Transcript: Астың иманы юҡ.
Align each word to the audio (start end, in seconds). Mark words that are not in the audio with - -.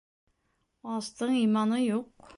Астың 0.95 1.37
иманы 1.43 1.83
юҡ. 1.87 2.13